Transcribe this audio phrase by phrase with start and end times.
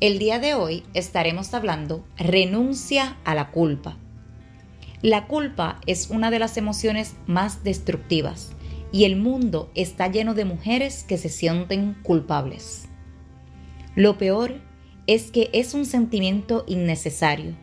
[0.00, 3.98] El día de hoy estaremos hablando renuncia a la culpa.
[5.02, 8.52] La culpa es una de las emociones más destructivas
[8.92, 12.88] y el mundo está lleno de mujeres que se sienten culpables.
[13.94, 14.62] Lo peor
[15.06, 17.54] es que es un sentimiento innecesario.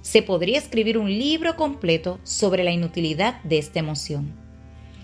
[0.00, 4.32] Se podría escribir un libro completo sobre la inutilidad de esta emoción.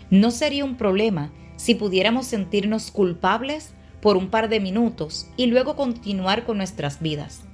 [0.09, 5.77] No sería un problema si pudiéramos sentirnos culpables por un par de minutos y luego
[5.77, 7.45] continuar con nuestras vidas.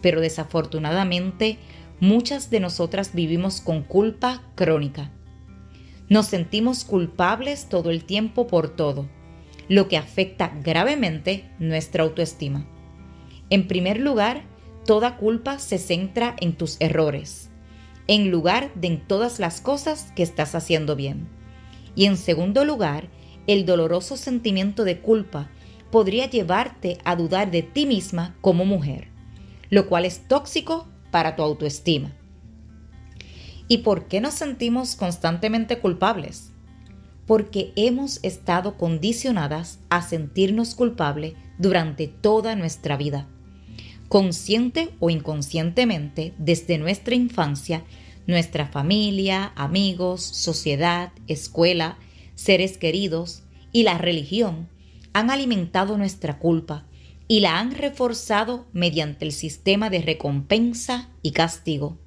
[0.00, 1.58] Pero desafortunadamente,
[2.00, 5.12] muchas de nosotras vivimos con culpa crónica.
[6.08, 9.08] Nos sentimos culpables todo el tiempo por todo,
[9.68, 12.66] lo que afecta gravemente nuestra autoestima.
[13.50, 14.42] En primer lugar,
[14.84, 17.50] toda culpa se centra en tus errores,
[18.08, 21.28] en lugar de en todas las cosas que estás haciendo bien.
[21.94, 23.08] Y en segundo lugar,
[23.46, 25.50] el doloroso sentimiento de culpa
[25.92, 29.08] podría llevarte a dudar de ti misma como mujer,
[29.68, 32.16] lo cual es tóxico para tu autoestima.
[33.68, 36.50] ¿Y por qué nos sentimos constantemente culpables?
[37.26, 43.28] Porque hemos estado condicionadas a sentirnos culpables durante toda nuestra vida.
[44.08, 47.84] Consciente o inconscientemente, desde nuestra infancia,
[48.26, 51.98] nuestra familia, amigos, sociedad, escuela,
[52.34, 54.68] seres queridos y la religión
[55.12, 56.86] han alimentado nuestra culpa
[57.28, 61.98] y la han reforzado mediante el sistema de recompensa y castigo.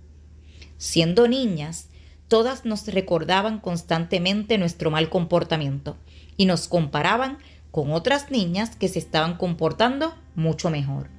[0.77, 1.89] Siendo niñas,
[2.27, 5.97] todas nos recordaban constantemente nuestro mal comportamiento
[6.37, 7.37] y nos comparaban
[7.71, 11.09] con otras niñas que se estaban comportando mucho mejor.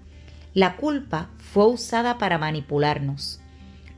[0.54, 3.41] La culpa fue usada para manipularnos.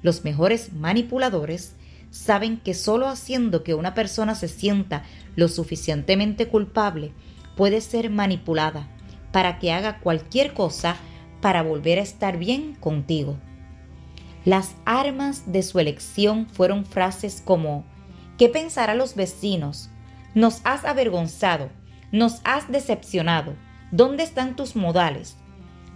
[0.03, 1.75] Los mejores manipuladores
[2.11, 5.05] saben que solo haciendo que una persona se sienta
[5.37, 7.13] lo suficientemente culpable
[7.59, 8.87] puede ser manipulada
[9.33, 10.95] para que haga cualquier cosa
[11.41, 13.37] para volver a estar bien contigo.
[14.45, 17.85] Las armas de su elección fueron frases como
[18.39, 19.91] ¿qué pensarán los vecinos?
[20.37, 21.69] Nos has avergonzado,
[22.13, 23.57] nos has decepcionado,
[23.91, 25.37] ¿dónde están tus modales?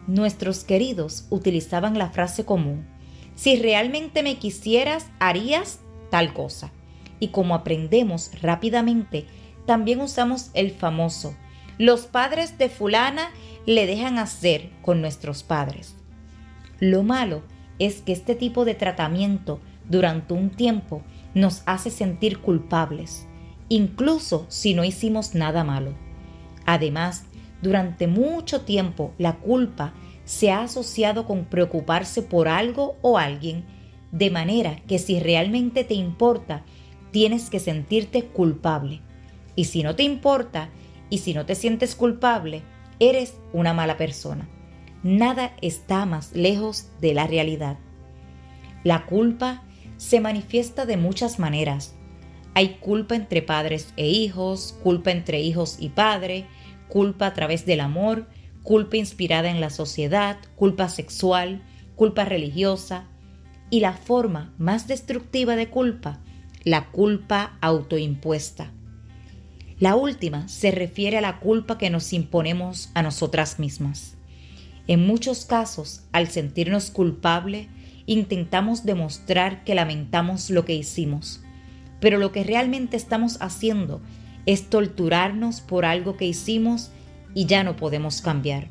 [0.08, 2.88] Nuestros queridos utilizaban la frase común,
[3.36, 5.78] si realmente me quisieras, harías
[6.10, 6.72] tal cosa.
[7.20, 9.26] Y como aprendemos rápidamente,
[9.64, 11.36] también usamos el famoso,
[11.82, 13.32] los padres de fulana
[13.66, 15.96] le dejan hacer con nuestros padres.
[16.78, 17.42] Lo malo
[17.80, 21.02] es que este tipo de tratamiento durante un tiempo
[21.34, 23.26] nos hace sentir culpables,
[23.68, 25.92] incluso si no hicimos nada malo.
[26.66, 27.24] Además,
[27.62, 29.92] durante mucho tiempo la culpa
[30.24, 33.64] se ha asociado con preocuparse por algo o alguien,
[34.12, 36.62] de manera que si realmente te importa,
[37.10, 39.00] tienes que sentirte culpable.
[39.56, 40.70] Y si no te importa,
[41.12, 42.62] y si no te sientes culpable,
[42.98, 44.48] eres una mala persona.
[45.02, 47.76] Nada está más lejos de la realidad.
[48.82, 49.62] La culpa
[49.98, 51.94] se manifiesta de muchas maneras.
[52.54, 56.46] Hay culpa entre padres e hijos, culpa entre hijos y padre,
[56.88, 58.26] culpa a través del amor,
[58.62, 61.62] culpa inspirada en la sociedad, culpa sexual,
[61.94, 63.06] culpa religiosa
[63.68, 66.20] y la forma más destructiva de culpa,
[66.64, 68.72] la culpa autoimpuesta.
[69.82, 74.14] La última se refiere a la culpa que nos imponemos a nosotras mismas.
[74.86, 77.68] En muchos casos, al sentirnos culpable,
[78.06, 81.40] intentamos demostrar que lamentamos lo que hicimos,
[81.98, 84.00] pero lo que realmente estamos haciendo
[84.46, 86.92] es torturarnos por algo que hicimos
[87.34, 88.68] y ya no podemos cambiar.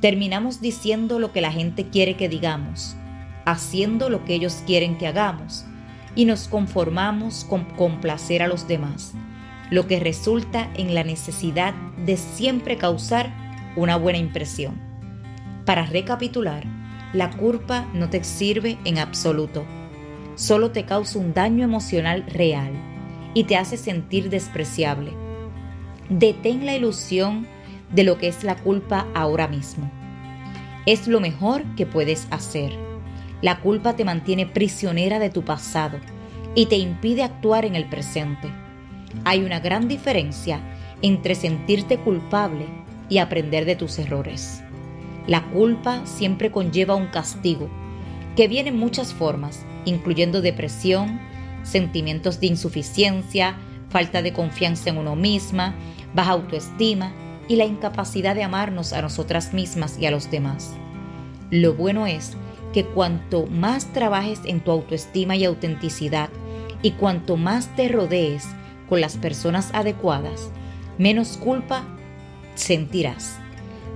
[0.00, 2.96] Terminamos diciendo lo que la gente quiere que digamos,
[3.44, 5.64] haciendo lo que ellos quieren que hagamos,
[6.16, 9.14] y nos conformamos con complacer a los demás
[9.70, 11.74] lo que resulta en la necesidad
[12.04, 13.32] de siempre causar
[13.76, 14.80] una buena impresión.
[15.64, 16.64] Para recapitular,
[17.12, 19.64] la culpa no te sirve en absoluto,
[20.34, 22.72] solo te causa un daño emocional real
[23.34, 25.12] y te hace sentir despreciable.
[26.08, 27.46] Detén la ilusión
[27.92, 29.90] de lo que es la culpa ahora mismo.
[30.86, 32.72] Es lo mejor que puedes hacer.
[33.42, 35.98] La culpa te mantiene prisionera de tu pasado
[36.54, 38.48] y te impide actuar en el presente.
[39.24, 40.60] Hay una gran diferencia
[41.02, 42.66] entre sentirte culpable
[43.08, 44.62] y aprender de tus errores.
[45.26, 47.68] La culpa siempre conlleva un castigo,
[48.36, 51.20] que viene en muchas formas, incluyendo depresión,
[51.62, 53.56] sentimientos de insuficiencia,
[53.90, 55.74] falta de confianza en uno misma,
[56.14, 57.12] baja autoestima
[57.48, 60.74] y la incapacidad de amarnos a nosotras mismas y a los demás.
[61.50, 62.36] Lo bueno es
[62.72, 66.28] que cuanto más trabajes en tu autoestima y autenticidad
[66.82, 68.46] y cuanto más te rodees
[68.88, 70.50] con las personas adecuadas,
[70.98, 71.84] menos culpa
[72.54, 73.38] sentirás.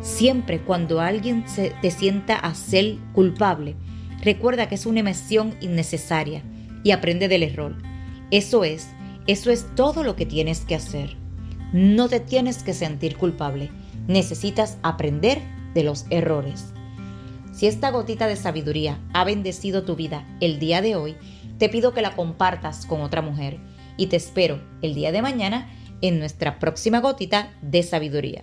[0.00, 1.44] Siempre cuando alguien
[1.80, 3.76] te sienta a ser culpable,
[4.22, 6.42] recuerda que es una emisión innecesaria
[6.82, 7.76] y aprende del error.
[8.30, 8.88] Eso es,
[9.26, 11.16] eso es todo lo que tienes que hacer.
[11.72, 13.70] No te tienes que sentir culpable,
[14.08, 15.40] necesitas aprender
[15.74, 16.72] de los errores.
[17.52, 21.16] Si esta gotita de sabiduría ha bendecido tu vida el día de hoy,
[21.58, 23.60] te pido que la compartas con otra mujer
[23.96, 28.42] y te espero el día de mañana en nuestra próxima gotita de sabiduría.